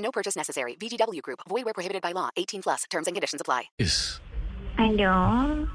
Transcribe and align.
No 0.00 0.10
purchase 0.10 0.36
necessary. 0.36 0.76
VGW 0.80 1.20
Group. 1.22 1.40
Void 1.48 1.64
where 1.64 1.74
prohibited 1.74 2.02
by 2.02 2.12
law. 2.12 2.30
18 2.36 2.62
plus. 2.62 2.84
Terms 2.90 3.06
and 3.06 3.14
conditions 3.14 3.40
apply. 3.40 3.70
Aló. 4.78 5.66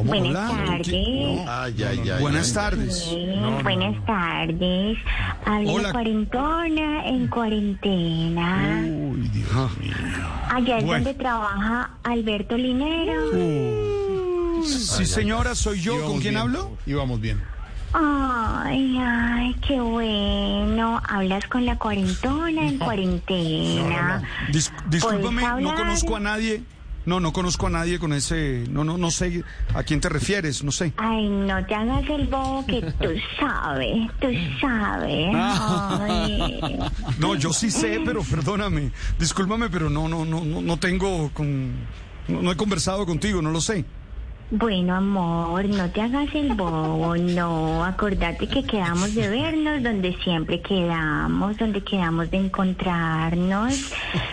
Buenas 0.00 0.32
tardes. 0.32 1.48
Ay, 1.48 1.74
ay, 1.82 2.10
ay. 2.10 2.20
Buenas 2.20 2.48
ay. 2.50 2.54
tardes. 2.54 2.98
Sí, 3.04 3.26
buenas 3.64 4.06
tardes. 4.06 4.98
Habla 5.44 5.72
Hola. 5.72 5.92
cuarentona 5.92 7.04
en 7.08 7.26
cuarentena. 7.28 8.80
Uy, 8.86 9.28
Dios 9.28 9.78
mío. 9.78 9.94
Allá 10.50 10.78
es 10.78 10.84
Bueno. 10.84 11.04
donde 11.04 11.18
trabaja 11.18 11.90
Alberto 12.04 12.56
Linero. 12.56 13.32
Sí, 14.64 15.04
señora, 15.04 15.54
soy 15.56 15.80
yo. 15.80 16.00
¿Con 16.02 16.20
quién 16.20 16.34
bien. 16.34 16.36
hablo? 16.36 16.78
Íbamos 16.86 17.20
bien. 17.20 17.42
Ay, 17.92 18.98
ay, 19.00 19.54
qué 19.66 19.80
bueno. 19.80 21.00
Hablas 21.08 21.46
con 21.46 21.64
la 21.64 21.76
cuarentona 21.78 22.66
en 22.68 22.78
cuarentena. 22.78 24.22
Dis- 24.52 24.72
discúlpame, 24.88 25.40
¿Puedes 25.42 25.62
no 25.62 25.70
hablar? 25.70 25.76
conozco 25.76 26.16
a 26.16 26.20
nadie. 26.20 26.62
No, 27.06 27.20
no 27.20 27.32
conozco 27.32 27.66
a 27.68 27.70
nadie 27.70 27.98
con 27.98 28.12
ese. 28.12 28.66
No, 28.68 28.84
no, 28.84 28.98
no 28.98 29.10
sé 29.10 29.42
a 29.74 29.82
quién 29.82 29.98
te 30.00 30.10
refieres, 30.10 30.62
no 30.62 30.70
sé. 30.70 30.92
Ay, 30.98 31.26
no 31.30 31.64
te 31.64 31.74
hagas 31.74 32.04
el 32.10 32.26
bobo 32.26 32.66
que 32.66 32.82
tú 32.82 33.08
sabes, 33.40 34.10
tú 34.20 34.26
sabes. 34.60 35.30
Ay. 35.34 36.78
No, 37.18 37.34
yo 37.36 37.54
sí 37.54 37.70
sé, 37.70 38.02
pero 38.04 38.22
perdóname. 38.22 38.92
Discúlpame, 39.18 39.70
pero 39.70 39.88
no, 39.88 40.06
no, 40.08 40.26
no, 40.26 40.44
no, 40.44 40.60
no 40.60 40.76
tengo 40.78 41.30
con. 41.32 41.72
No, 42.28 42.42
no 42.42 42.52
he 42.52 42.56
conversado 42.56 43.06
contigo, 43.06 43.40
no 43.40 43.50
lo 43.52 43.62
sé. 43.62 43.86
Bueno, 44.50 44.94
amor, 44.96 45.66
no 45.68 45.90
te 45.90 46.00
hagas 46.00 46.34
el 46.34 46.54
bobo, 46.54 47.14
no. 47.18 47.84
Acordate 47.84 48.48
que 48.48 48.64
quedamos 48.64 49.14
de 49.14 49.28
vernos 49.28 49.82
donde 49.82 50.16
siempre 50.24 50.62
quedamos, 50.62 51.58
donde 51.58 51.82
quedamos 51.84 52.30
de 52.30 52.38
encontrarnos. 52.38 53.92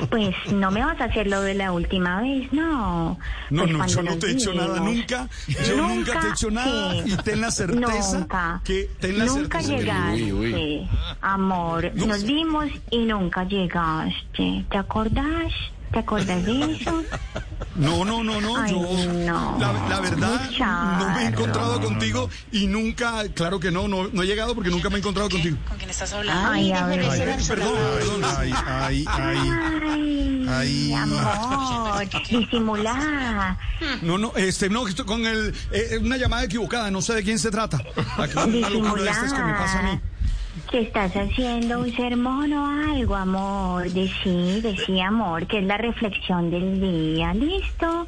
Pues 0.10 0.34
no 0.54 0.72
me 0.72 0.86
vas 0.86 1.02
a 1.02 1.06
hacer 1.06 1.28
lo 1.28 1.42
de 1.42 1.56
la 1.56 1.74
última 1.74 2.22
vez, 2.22 2.48
no. 2.54 3.20
No, 3.50 3.64
Pues 3.64 3.72
no, 3.74 3.86
yo 3.88 4.04
no 4.04 4.18
te 4.18 4.28
he 4.28 4.32
hecho 4.32 4.54
nada 4.54 4.80
nunca. 4.80 5.28
Yo 5.68 5.76
nunca, 5.76 6.20
te 6.22 6.28
he 6.28 6.30
hecho 6.32 6.50
nada. 6.50 6.94
sí. 6.94 7.12
Y 7.12 7.18
ten 7.18 7.42
la 7.42 7.52
certeza 7.52 8.18
Nunca. 8.18 8.62
que. 8.64 8.90
Ten 9.02 9.20
la 9.20 9.26
nunca 9.26 9.62
certeza 9.62 10.12
que- 10.14 10.18
llegaste, 10.18 10.34
Uy, 10.34 10.90
amor. 11.22 11.92
No. 11.94 12.06
Nos 12.06 12.24
vimos 12.24 12.68
y 12.90 13.00
nunca 13.00 13.44
llegaste. 13.44 14.64
¿Te 14.72 14.78
acordás? 14.78 15.52
¿Te 15.96 16.00
acordás 16.00 16.44
de 16.44 16.74
eso? 16.74 17.04
No, 17.76 18.04
no, 18.04 18.22
no, 18.22 18.42
no. 18.42 18.58
Ay, 18.58 18.70
yo, 18.74 19.14
no. 19.14 19.58
La, 19.58 19.72
la 19.88 20.02
verdad, 20.02 20.42
no 21.00 21.10
me 21.16 21.24
he 21.24 21.28
encontrado 21.28 21.80
contigo 21.80 22.30
y 22.52 22.68
nunca, 22.68 23.24
claro 23.34 23.62
que 23.62 23.72
no, 23.72 23.88
no, 23.88 24.10
no 24.12 24.22
he 24.22 24.26
llegado 24.26 24.54
porque 24.56 24.70
nunca 24.70 24.90
me 24.90 24.98
he 24.98 25.00
encontrado 25.00 25.30
contigo. 25.30 25.56
Ay, 26.34 26.74
a 26.74 26.86
ver. 26.88 27.00
Perdón, 27.48 27.76
perdón. 27.98 28.24
Ay, 28.38 28.54
ay, 28.68 29.06
ay. 29.08 29.38
Ay, 30.50 30.50
Ay. 30.50 30.94
amor, 30.94 32.10
disimulá. 32.30 33.58
No, 34.02 34.18
no, 34.18 34.34
este, 34.36 34.70
no, 34.70 34.86
estoy 34.90 35.06
con 35.06 35.26
el, 35.26 35.56
eh, 35.72 35.98
una 36.02 36.18
llamada 36.18 36.44
equivocada, 36.44 36.92
no 36.92 37.02
sé 37.02 37.14
de 37.14 37.24
quién 37.24 37.40
se 37.40 37.52
trata. 37.52 37.82
Aquí 38.18 38.38
una 38.38 38.70
locura 38.70 39.02
de 39.02 39.10
estas 39.12 39.32
que 39.32 39.42
me 39.42 39.54
pasa 39.54 39.80
a 39.80 39.84
mí. 39.84 40.02
Que 40.72 40.82
estás 40.82 41.12
haciendo 41.16 41.80
un 41.80 41.92
sermón 41.96 42.52
o 42.54 42.66
algo, 42.92 43.16
amor. 43.16 43.90
Decí, 43.92 44.62
decí, 44.62 45.00
amor, 45.02 45.46
que 45.48 45.60
es 45.60 45.66
la 45.66 45.78
reflexión 45.78 46.50
del 46.50 46.80
día. 46.80 47.34
¿Listo? 47.34 48.08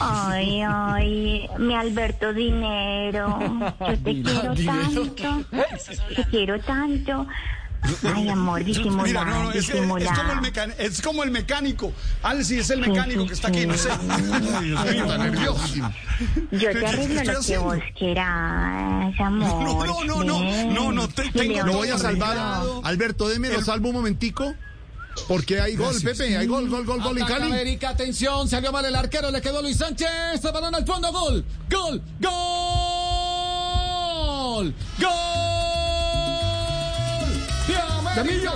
Ay, 0.00 0.62
ay, 0.66 1.48
mi 1.58 1.74
Alberto 1.74 2.32
Dinero. 2.32 3.38
Yo 3.80 3.98
te 3.98 4.22
quiero 4.22 4.54
tanto. 4.54 5.44
Te 6.14 6.24
quiero 6.30 6.60
tanto. 6.60 7.26
Ay, 8.04 8.28
amor, 8.28 8.62
Mira, 8.64 9.24
no, 9.24 9.42
no, 9.44 9.52
es, 9.52 9.68
como 9.70 9.96
el 9.96 10.06
es 10.78 11.02
como 11.02 11.22
el 11.24 11.30
mecánico. 11.32 11.92
Alci 12.22 12.58
es 12.60 12.70
el 12.70 12.80
mecánico 12.80 13.26
que 13.26 13.32
está 13.34 13.48
aquí, 13.48 13.66
no 13.66 13.76
sé. 13.76 13.88
Ay, 14.08 14.22
Dios 14.22 14.62
mío, 14.62 14.78
Está 15.02 15.18
nervioso. 15.18 15.74
Yo 16.52 16.58
¿Qué- 16.58 16.66
te 16.74 16.86
arreglo 16.86 17.14
lo 17.14 17.22
que 17.22 17.30
haciendo? 17.38 17.64
vos 17.64 17.78
quieras, 17.98 19.14
amor. 19.20 19.64
No, 19.64 19.84
no, 19.84 20.04
no, 20.04 20.22
no, 20.24 20.40
no, 20.72 20.92
no, 20.92 21.08
te- 21.08 21.30
tengo- 21.32 21.66
Lo 21.66 21.72
voy 21.74 21.88
a 21.88 21.98
salvar. 21.98 22.62
Alberto, 22.84 23.28
déme 23.28 23.48
lo 23.50 23.60
salvo 23.62 23.88
un 23.88 23.96
momentico. 23.96 24.54
Porque 25.28 25.60
hay 25.60 25.76
gol, 25.76 25.94
Pepe. 26.02 26.38
Hay 26.38 26.46
gol, 26.46 26.70
gol, 26.70 26.86
gol, 26.86 27.02
gol 27.02 27.18
en 27.18 27.26
Cali. 27.26 27.44
América, 27.46 27.90
atención, 27.90 28.48
salió 28.48 28.72
mal 28.72 28.82
el 28.86 28.96
arquero, 28.96 29.30
le 29.30 29.42
quedó 29.42 29.60
Luis 29.60 29.76
Sánchez, 29.76 30.08
se 30.40 30.50
balón 30.50 30.74
al 30.74 30.86
fondo, 30.86 31.12
gol, 31.12 31.44
gol, 31.70 32.00
gol, 32.20 32.32
gol 34.98 35.31
América. 38.20 38.52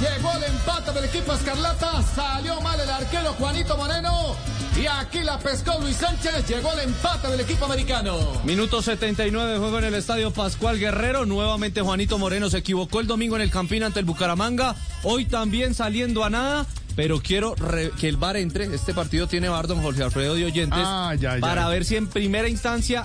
Llegó 0.00 0.32
el 0.36 0.44
empate 0.44 0.92
del 0.92 1.04
equipo 1.04 1.32
Escarlata, 1.32 2.02
salió 2.14 2.60
mal 2.60 2.78
el 2.78 2.90
arquero 2.90 3.32
Juanito 3.34 3.76
Moreno 3.76 4.36
y 4.80 4.86
aquí 4.86 5.20
la 5.20 5.38
pescó 5.38 5.78
Luis 5.80 5.96
Sánchez, 5.96 6.46
llegó 6.46 6.70
el 6.74 6.80
empate 6.80 7.28
del 7.28 7.40
equipo 7.40 7.64
americano. 7.64 8.18
Minuto 8.44 8.82
79 8.82 9.52
de 9.52 9.58
juego 9.58 9.78
en 9.78 9.84
el 9.84 9.94
estadio 9.94 10.30
Pascual 10.32 10.78
Guerrero. 10.78 11.24
Nuevamente 11.24 11.80
Juanito 11.80 12.18
Moreno 12.18 12.50
se 12.50 12.58
equivocó 12.58 13.00
el 13.00 13.06
domingo 13.06 13.36
en 13.36 13.42
el 13.42 13.50
Campín 13.50 13.82
ante 13.84 14.00
el 14.00 14.04
Bucaramanga. 14.04 14.74
Hoy 15.02 15.24
también 15.24 15.72
saliendo 15.74 16.24
a 16.24 16.30
nada. 16.30 16.66
Pero 16.94 17.20
quiero 17.20 17.54
re- 17.56 17.90
que 18.00 18.08
el 18.08 18.16
VAR 18.16 18.38
entre. 18.38 18.74
Este 18.74 18.94
partido 18.94 19.26
tiene 19.26 19.50
VAR, 19.50 19.66
don 19.66 19.82
Jorge 19.82 20.02
Alfredo 20.02 20.34
de 20.34 20.46
Oyentes. 20.46 20.78
Ah, 20.82 21.14
ya, 21.18 21.34
ya. 21.34 21.40
Para 21.40 21.68
ver 21.68 21.84
si 21.84 21.96
en 21.96 22.06
primera 22.06 22.48
instancia 22.48 23.04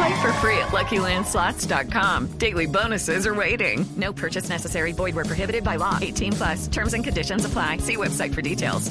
Play 0.00 0.22
for 0.22 0.32
free 0.40 0.56
at 0.58 0.68
LuckyLandSlots.com. 0.68 2.38
Daily 2.38 2.66
bonuses 2.66 3.26
are 3.26 3.34
waiting. 3.34 3.84
No 3.96 4.12
purchase 4.14 4.48
necessary. 4.48 4.92
Void 4.92 5.14
where 5.14 5.26
prohibited 5.26 5.62
by 5.62 5.76
law. 5.76 5.98
18 6.00 6.32
plus 6.32 6.68
terms 6.68 6.94
and 6.94 7.04
conditions 7.04 7.44
apply. 7.44 7.78
See 7.78 7.96
website 7.96 8.32
for 8.34 8.40
details. 8.40 8.90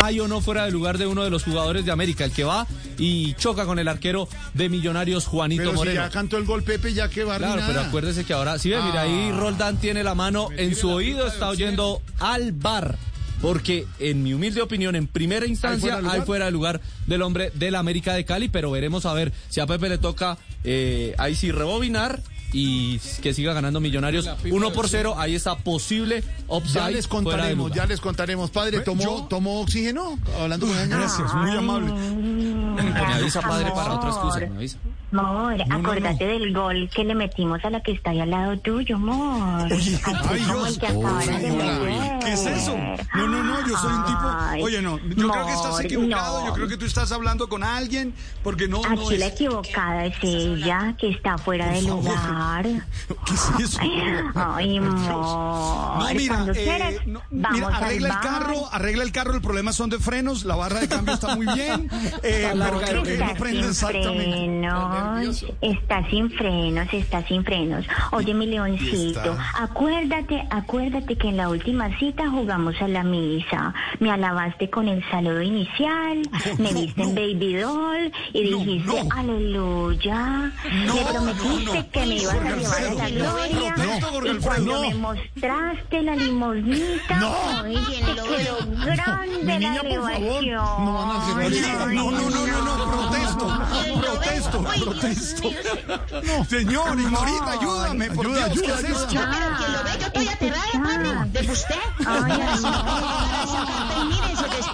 hay 0.00 0.20
o 0.20 0.28
no 0.28 0.40
fuera 0.40 0.64
de 0.64 0.70
lugar 0.70 0.96
de 0.96 1.06
uno 1.08 1.24
de 1.24 1.30
los 1.30 1.42
jugadores 1.42 1.84
de 1.84 1.90
América, 1.90 2.24
el 2.24 2.30
que 2.30 2.44
va 2.44 2.68
y 2.98 3.34
choca 3.34 3.66
con 3.66 3.80
el 3.80 3.88
arquero 3.88 4.28
de 4.54 4.68
Millonarios, 4.68 5.26
Juanito 5.26 5.62
Pero 5.62 5.70
si 5.72 5.76
Moreno. 5.76 6.02
ya 6.02 6.10
cantó 6.10 6.38
el 6.38 6.44
gol, 6.44 6.62
Pepe, 6.62 6.94
ya 6.94 7.08
que 7.08 7.24
va 7.24 7.36
Claro, 7.36 7.62
pero 7.66 7.80
acuérdese 7.80 8.24
que 8.24 8.32
ahora, 8.32 8.60
si 8.60 8.70
ve, 8.70 8.80
mira, 8.80 9.02
ahí 9.02 9.32
Roldán 9.32 9.76
tiene 9.78 10.04
la 10.04 10.14
mano 10.14 10.50
en 10.56 10.76
su 10.76 10.88
oído, 10.88 11.26
está 11.26 11.48
oyendo 11.48 12.00
al 12.20 12.52
bar. 12.52 12.96
Porque, 13.40 13.86
en 13.98 14.22
mi 14.22 14.34
humilde 14.34 14.62
opinión, 14.62 14.96
en 14.96 15.06
primera 15.06 15.46
instancia, 15.46 15.98
fuera 15.98 16.12
hay 16.12 16.20
fuera 16.22 16.44
de 16.46 16.50
lugar 16.50 16.80
del 17.06 17.22
hombre 17.22 17.50
del 17.54 17.76
América 17.76 18.14
de 18.14 18.24
Cali, 18.24 18.48
pero 18.48 18.70
veremos 18.70 19.06
a 19.06 19.12
ver 19.12 19.32
si 19.48 19.60
a 19.60 19.66
Pepe 19.66 19.88
le 19.88 19.98
toca 19.98 20.38
eh, 20.64 21.14
ahí 21.18 21.34
sí 21.34 21.52
rebobinar 21.52 22.20
y 22.52 22.98
que 23.22 23.34
siga 23.34 23.52
ganando 23.52 23.80
Millonarios 23.80 24.28
1 24.44 24.72
por 24.72 24.88
0. 24.88 25.14
Ahí 25.18 25.34
está 25.34 25.56
posible 25.56 26.24
offside. 26.46 26.74
Ya 26.74 26.90
les 26.90 27.08
contaremos, 27.08 27.72
ya 27.72 27.86
les 27.86 28.00
contaremos. 28.00 28.50
Padre, 28.50 28.80
¿tomó, 28.80 29.02
¿yo? 29.02 29.26
tomó 29.28 29.60
oxígeno? 29.60 30.18
Hablando 30.40 30.66
con. 30.66 30.88
Gracias, 30.88 31.34
muy 31.34 31.56
amable. 31.56 31.92
Me 31.92 33.14
avisa, 33.14 33.40
padre, 33.40 33.70
para 33.74 33.94
otra 33.94 34.10
excusa. 34.10 34.40
Me 34.40 34.56
avisa. 34.56 34.78
Amor, 35.10 35.56
no, 35.66 35.74
acordate 35.76 36.26
del 36.26 36.52
gol 36.52 36.90
que 36.94 37.02
le 37.04 37.14
metimos 37.14 37.64
a 37.64 37.70
la 37.70 37.80
que 37.82 37.92
está 37.92 38.10
ahí 38.10 38.20
al 38.20 38.30
lado 38.30 38.58
tuyo, 38.58 38.96
amor. 38.96 39.72
Así 39.72 39.98
ay, 40.04 40.40
Dios. 40.44 40.78
que. 40.78 40.86
¿Qué 42.24 42.32
es 42.32 42.46
eso? 42.46 42.76
No, 43.14 43.26
no, 43.26 43.42
no, 43.42 43.66
yo 43.66 43.76
soy 43.78 43.92
un 43.92 44.04
tipo. 44.04 44.64
Oye, 44.64 44.82
no, 44.82 44.98
yo 44.98 45.30
creo 45.30 45.46
que 45.46 45.52
estás 45.52 45.66
amor, 45.66 45.84
equivocado. 45.86 46.40
no. 46.40 46.46
Yo 46.48 46.52
creo 46.54 46.68
que 46.68 46.76
tú 46.76 46.84
estás 46.84 47.10
hablando 47.12 47.48
con 47.48 47.64
alguien 47.64 48.12
porque 48.42 48.68
no, 48.68 48.82
no 48.82 49.06
Aquí 49.08 49.16
la 49.16 49.26
es. 49.26 49.32
equivocada 49.32 50.04
es 50.06 50.16
ella, 50.22 50.94
que 50.98 51.08
está 51.10 51.38
fuera 51.38 51.68
de 51.70 51.80
favor. 51.82 52.04
lugar. 52.04 52.64
¿Qué 52.66 53.34
es 53.34 53.70
eso? 53.70 53.80
Ay, 54.34 54.76
amor. 54.76 55.98
No, 55.98 56.08
mira, 56.14 56.46
eh, 56.48 56.52
quieras, 56.52 56.94
no, 57.06 57.22
vamos 57.30 57.58
mira, 57.60 57.68
arregla 57.68 57.86
al 57.86 57.92
el 57.92 58.08
bar. 58.08 58.20
carro, 58.20 58.68
arregla 58.72 59.02
el 59.04 59.12
carro, 59.12 59.34
el 59.34 59.40
problema 59.40 59.72
son 59.72 59.88
de 59.90 59.98
frenos, 59.98 60.44
la 60.44 60.56
barra 60.56 60.80
de 60.80 60.88
cambio 60.88 61.14
está 61.14 61.34
muy 61.34 61.46
bien, 61.54 61.88
eh, 62.22 62.52
pero 62.54 62.80
creo 62.80 63.02
que 63.02 63.16
no 63.18 63.34
prende 63.34 63.68
exactamente. 63.68 64.68
Está 65.60 66.08
sin 66.10 66.30
frenos, 66.30 66.88
está 66.92 67.26
sin 67.26 67.44
frenos. 67.44 67.86
Oye, 68.12 68.34
mi 68.34 68.46
leoncito, 68.46 69.36
acuérdate, 69.58 70.46
acuérdate 70.50 71.16
que 71.16 71.28
en 71.28 71.36
la 71.36 71.48
última 71.48 71.96
cita 71.98 72.28
jugamos 72.30 72.74
a 72.80 72.88
la 72.88 73.02
misa. 73.02 73.74
Me 74.00 74.10
alabaste 74.10 74.70
con 74.70 74.88
el 74.88 75.02
saludo 75.10 75.42
inicial, 75.42 76.22
me 76.58 76.72
viste 76.72 77.02
en 77.02 77.14
Baby 77.14 77.56
Doll 77.56 78.12
y 78.32 78.42
dijiste, 78.42 79.02
aleluya. 79.14 80.52
me 80.64 81.04
prometiste 81.10 81.88
que 81.90 82.06
me 82.06 82.16
ibas 82.16 82.36
a 82.36 82.56
llevar 82.56 82.84
a 82.84 82.94
la 82.94 83.10
gloria. 83.10 83.74
Y 84.30 84.38
cuando 84.40 84.80
me 84.82 84.94
mostraste 84.94 86.02
la 86.02 86.14
limosnita, 86.14 87.62
oíste, 87.62 87.94
quedó 88.04 88.56
grande 88.84 89.38
Mi 89.42 89.44
la 89.44 89.58
niña, 89.58 89.80
por 89.82 89.90
favor, 89.90 90.42
elevación. 90.42 90.84
no 90.84 90.92
van 90.94 91.08
a 91.10 91.22
hacer 91.22 91.94
No, 91.94 92.10
no, 92.10 92.30
no, 92.30 92.46
no, 92.46 92.76
no, 92.76 92.90
protesto, 92.92 93.44
protesto, 94.00 94.64
protesto. 94.84 95.50
Señor, 96.48 97.00
Ignorita, 97.00 97.52
ayúdame, 97.52 98.10
por 98.10 98.26
Ayuda, 98.26 98.48
Dios, 98.48 98.62
¿qué 98.62 98.72
ayuda, 98.72 98.80
es 98.80 98.96
esto? 98.96 99.08
Pero 99.08 99.56
quien 99.56 99.72
lo 99.72 99.82
ve, 99.84 99.90
yo 99.98 100.06
estoy 100.06 100.28
aterrada, 100.28 100.74
mami. 100.74 101.30
¿De 101.30 101.50
usted? 101.50 101.74
Ay, 102.06 102.32
ay, 102.32 102.62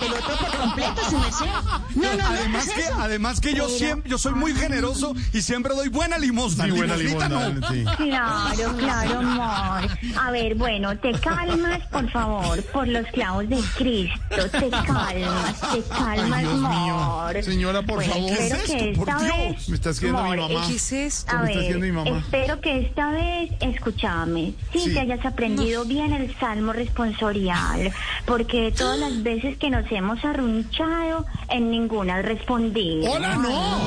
despelotó 0.09 0.37
por 0.47 0.57
completo 0.59 1.01
su 1.11 1.19
merced. 1.19 1.47
No, 1.95 2.03
no, 2.03 2.17
no, 2.17 2.25
Además 2.27 2.65
¿qué 2.65 2.71
es 2.71 2.75
que, 2.77 2.83
eso? 2.83 3.01
además 3.01 3.41
que 3.41 3.55
yo 3.55 3.69
siempre, 3.69 4.11
yo 4.11 4.19
soy 4.19 4.33
muy 4.35 4.55
generoso 4.55 5.15
y 5.33 5.43
siempre 5.43 5.75
doy 5.75 5.89
buena 5.89 6.19
limosna. 6.19 6.65
Sí, 6.65 6.71
buena 6.71 6.97
limosna, 6.97 7.29
no. 7.29 7.69
sí. 7.69 7.85
Claro, 7.97 8.77
claro, 8.79 9.19
amor. 9.19 9.91
A 10.21 10.31
ver, 10.31 10.55
bueno, 10.55 10.97
te 10.99 11.13
calmas, 11.21 11.81
por 11.91 12.11
favor, 12.11 12.63
por 12.65 12.89
los 12.89 13.07
clavos 13.09 13.49
de 13.49 13.59
Cristo. 13.77 14.49
Te 14.51 14.71
calmas, 14.71 15.61
te 15.73 15.83
calmas, 15.83 16.33
Ay, 16.39 16.45
Dios 16.45 16.59
mío. 16.59 16.99
amor. 16.99 17.43
Señora, 17.43 17.83
por 17.83 17.97
Bueno, 17.97 18.13
favor. 18.15 18.31
espero 18.33 18.57
¿Qué 18.57 18.63
es 18.63 18.71
que 18.83 18.91
esta 18.91 19.19
Dios. 19.19 19.37
vez... 19.39 19.69
Me 19.69 19.75
está 19.77 19.91
escribiendo 19.91 20.23
mi 20.31 20.37
mamá. 20.37 20.67
eh, 20.67 20.75
es 20.77 20.93
esto? 20.93 21.33
A 21.37 21.43
Me 21.43 21.47
está 21.49 21.59
ver, 21.59 21.59
haciendo 21.67 21.87
mi 21.87 21.93
mamá. 21.93 22.19
espero 22.19 22.61
que 22.61 22.81
esta 22.81 23.11
vez, 23.11 23.51
escúchame, 23.61 24.55
sí, 24.73 24.81
Sí. 24.81 24.93
te 24.95 25.01
hayas 25.01 25.25
aprendido 25.25 25.85
bien 25.85 26.13
el 26.13 26.35
salmo 26.39 26.73
responsorial, 26.73 27.93
porque 28.27 28.73
todas 28.77 28.99
las 28.99 29.23
veces 29.23 29.57
que 29.59 29.71
nos 29.71 29.87
hemos 29.97 30.25
arrunchado, 30.25 31.27
en 31.49 31.71
ninguna 31.71 32.17
has 32.17 32.25
respondido. 32.25 33.11
¡Hola, 33.13 33.37
no! 33.37 33.79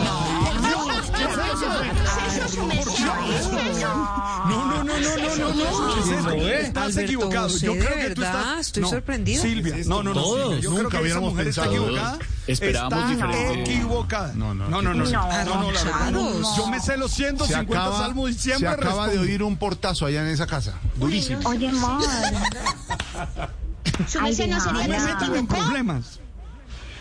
No, 4.48 4.66
no, 4.66 4.84
no, 4.84 4.84
no, 4.84 5.36
no, 5.36 5.54
no, 5.54 6.22
no. 6.22 6.32
¿eh? 6.32 6.62
Estás 6.62 6.98
equivocado. 6.98 7.48
Yo 7.50 7.74
¿de 7.74 7.80
creo 7.80 8.08
que 8.08 8.16
tú 8.16 8.24
estás. 8.24 8.60
estoy 8.68 8.84
no, 8.84 8.90
sorprendido. 8.90 9.42
Silvia, 9.42 9.76
¿Qué 9.76 9.82
es 9.82 9.88
no, 9.88 10.04
no, 10.04 10.14
no. 10.14 10.58
Yo 10.58 10.74
creo 10.76 10.90
que 10.90 11.08
esa 11.08 11.20
mujer 11.20 11.48
está 11.48 11.66
equivocada. 11.66 12.20
Esperábamos 12.48 13.10
diferente. 13.10 13.62
equivocada. 13.74 14.34
No, 14.36 14.54
no, 14.54 14.70
no, 14.70 14.82
no, 14.82 14.94
no. 14.94 15.06
no, 15.06 15.72
No, 16.12 16.40
no. 16.40 16.58
Yo 16.58 16.68
me 16.68 16.80
sé 16.80 16.98
los 16.98 17.12
Se 17.12 17.24
150 17.24 17.62
acaba, 17.62 17.98
salmos 17.98 18.30
y 18.30 18.34
se 18.34 18.40
siempre 18.40 18.70
acaba 18.70 19.08
de 19.08 19.20
oír 19.20 19.44
un 19.44 19.58
portazo 19.58 20.06
allá 20.06 20.22
en 20.22 20.28
esa 20.28 20.48
casa. 20.48 20.76
Durísimo. 20.96 21.42
Oye. 21.50 21.72
Su 24.08 24.20
Ay, 24.20 24.26
merced 24.26 24.48
no 24.48 24.60
sería 24.60 24.88
No 24.88 24.94
me 25.00 25.00
metan 25.14 25.36
en 25.36 25.48
problemas. 25.48 26.20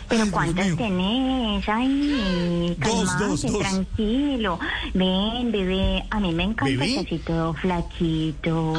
Pero 0.09 0.31
¿cuántas 0.31 0.75
tenés? 0.77 1.67
Ay, 1.67 2.75
Dos, 2.79 3.09
calmate, 3.09 3.25
dos, 3.25 3.41
dos. 3.41 3.59
tranquilo. 3.59 4.57
Ven, 4.93 5.51
bebé, 5.51 6.05
a 6.09 6.19
mí 6.21 6.31
me 6.31 6.43
encanta 6.43 6.63
¿Bebé? 6.65 6.93
que 6.93 6.99
así 7.01 7.17
todo 7.19 7.53
flaquito. 7.53 8.73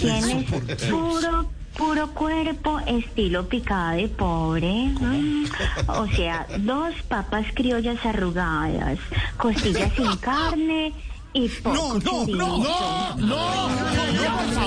Tienes 0.00 0.44
puro, 0.88 1.46
puro 1.76 2.10
cuerpo, 2.14 2.78
estilo 2.86 3.48
picada 3.48 3.92
de 3.94 4.08
pobre. 4.08 4.72
Mm. 5.00 5.44
O 5.88 6.06
sea, 6.06 6.46
dos 6.60 6.94
papas 7.08 7.46
criollas 7.52 7.98
arrugadas, 8.06 8.98
costillas 9.38 9.92
sin 9.96 10.16
carne 10.18 10.92
y 11.32 11.48
poco 11.48 11.76
No, 11.76 11.94
no, 11.94 12.00
chorizo. 12.00 12.36
no, 12.38 13.16
no, 13.16 13.16
no, 13.16 14.54
no, 14.54 14.59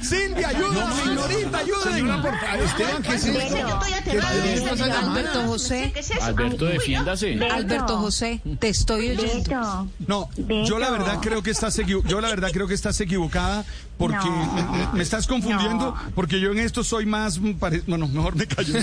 favor. 0.00 0.20
Silvia, 0.20 0.48
ayúdame, 0.48 1.02
Ignorita, 1.04 1.58
ayúdenme. 1.58 2.30
Esteban, 2.64 3.02
¿qué 3.02 3.14
es. 3.14 4.94
Alberto 4.94 5.42
José, 5.46 5.92
Alberto, 6.20 6.64
defiéndase. 6.66 7.38
Alberto 7.50 7.98
José, 7.98 8.40
te 8.58 8.68
estoy 8.68 9.10
oyendo. 9.10 9.88
No, 10.06 10.28
yo 10.64 10.78
la 10.78 10.90
verdad 10.90 11.18
creo 11.20 11.42
que 11.42 11.50
estás 11.50 11.78
equivo- 11.78 12.02
yo 12.06 12.20
la 12.20 12.28
verdad 12.28 12.50
creo 12.52 12.66
que 12.66 12.74
estás 12.74 13.00
equivocada 13.00 13.64
porque 13.98 14.16
No. 14.28 14.90
me, 14.94 15.02
estás 15.02 15.26
confundiendo 15.26 15.86
No. 15.92 16.12
porque 16.14 16.40
yo 16.40 16.52
en 16.52 16.58
esto 16.58 16.82
soy 16.82 17.04
más 17.06 17.38
pare- 17.58 17.82
bueno, 17.86 18.08
mejor 18.08 18.34
me 18.34 18.46
callo. 18.46 18.74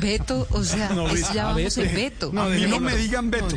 Beto, 0.00 0.46
o 0.50 0.62
sea, 0.64 0.90
es, 1.12 1.32
ya 1.32 1.46
vamos 1.46 1.76
en 1.78 1.94
Beto. 1.94 2.32
a 2.36 2.44
mí 2.48 2.66
no 2.66 2.80
me 2.80 2.96
digan 2.96 3.30
Beto. 3.30 3.56